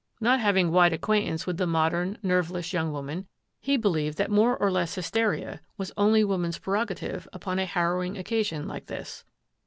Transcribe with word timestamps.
Not 0.19 0.39
having 0.39 0.71
wide 0.71 0.93
acquaintance 0.93 1.45
with 1.45 1.57
the 1.57 1.67
modem, 1.67 2.17
nerveless 2.23 2.73
young 2.73 2.91
woman, 2.91 3.27
he 3.59 3.77
believed 3.77 4.17
that 4.17 4.31
more 4.31 4.57
or 4.57 4.71
less 4.71 4.95
hysteria 4.95 5.61
was 5.77 5.91
only 5.95 6.23
woman's 6.23 6.57
prerogative 6.57 7.27
upon 7.31 7.59
a 7.59 7.67
harrowing 7.67 8.17
oc 8.17 8.25
casion 8.25 8.67
like 8.67 8.87
this. 8.87 9.23